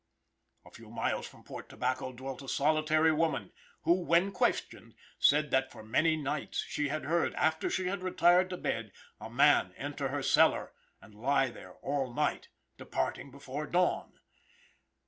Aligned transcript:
]A 0.65 0.71
few 0.71 0.89
miles 0.89 1.27
from 1.27 1.43
Port 1.43 1.69
Tobacco 1.69 2.11
dwelt 2.11 2.41
a 2.41 2.47
solitary 2.49 3.11
woman, 3.11 3.51
who, 3.83 4.01
when 4.01 4.31
questioned, 4.31 4.95
said 5.19 5.51
that 5.51 5.71
for 5.71 5.83
many 5.83 6.17
nights 6.17 6.65
she 6.67 6.87
had 6.87 7.05
heard, 7.05 7.35
after 7.35 7.69
she 7.69 7.85
had 7.85 8.01
retired 8.01 8.49
to 8.49 8.57
bed, 8.57 8.93
a 9.19 9.29
man 9.29 9.75
enter 9.77 10.07
her 10.07 10.23
cellar 10.23 10.73
and 11.03 11.13
lie 11.13 11.51
there 11.51 11.73
all 11.83 12.11
night, 12.11 12.49
departing 12.79 13.29
before 13.29 13.67
dawn. 13.67 14.13